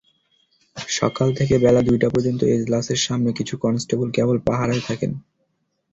সকাল 0.91 1.27
থেকে 1.35 1.55
বেলা 1.57 1.81
দুইটা 1.81 2.07
পর্যন্ত 2.09 2.41
এজলাসের 2.53 2.99
সামনে 3.01 3.29
কিছু 3.33 3.53
কনস্টেবল 3.57 4.07
কেবল 4.11 4.37
পাহারায় 4.47 4.83
থাকেন। 4.87 5.11